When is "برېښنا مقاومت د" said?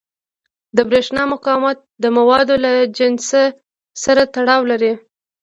0.89-2.05